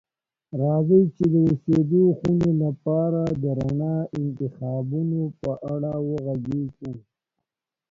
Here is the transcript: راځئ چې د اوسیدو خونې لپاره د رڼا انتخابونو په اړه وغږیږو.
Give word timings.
راځئ 0.61 1.03
چې 1.15 1.23
د 1.33 1.35
اوسیدو 1.49 2.03
خونې 2.17 2.51
لپاره 2.63 3.21
د 3.41 3.43
رڼا 3.59 3.95
انتخابونو 4.19 5.21
په 5.41 5.51
اړه 5.73 5.93
وغږیږو. 6.09 6.93